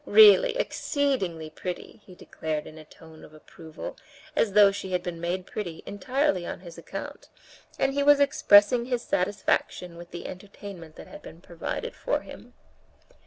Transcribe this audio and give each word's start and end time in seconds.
Really, 0.07 0.57
exceedingly 0.57 1.51
pretty," 1.51 2.01
he 2.03 2.15
declared 2.15 2.65
in 2.65 2.79
a 2.79 2.83
tone 2.85 3.23
of 3.23 3.35
approval, 3.35 3.97
as 4.35 4.53
though 4.53 4.71
she 4.71 4.93
had 4.93 5.03
been 5.03 5.21
made 5.21 5.45
pretty 5.45 5.83
entirely 5.85 6.43
on 6.43 6.61
his 6.61 6.75
account, 6.75 7.29
and 7.77 7.93
he 7.93 8.01
was 8.01 8.19
expressing 8.19 8.85
his 8.85 9.03
satisfaction 9.03 9.97
with 9.97 10.09
the 10.09 10.25
entertainment 10.25 10.95
that 10.95 11.05
had 11.05 11.21
been 11.21 11.39
provided 11.39 11.93
for 11.95 12.21
him. 12.21 12.55